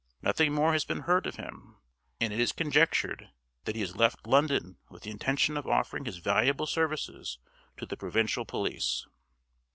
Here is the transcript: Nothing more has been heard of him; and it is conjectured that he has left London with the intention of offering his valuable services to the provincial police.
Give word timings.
Nothing 0.23 0.51
more 0.51 0.73
has 0.73 0.83
been 0.83 1.01
heard 1.01 1.27
of 1.27 1.35
him; 1.35 1.77
and 2.19 2.33
it 2.33 2.39
is 2.39 2.51
conjectured 2.51 3.29
that 3.65 3.75
he 3.75 3.81
has 3.81 3.95
left 3.95 4.25
London 4.25 4.79
with 4.89 5.03
the 5.03 5.11
intention 5.11 5.57
of 5.57 5.67
offering 5.67 6.05
his 6.05 6.17
valuable 6.17 6.65
services 6.65 7.37
to 7.77 7.85
the 7.85 7.95
provincial 7.95 8.43
police. 8.43 9.05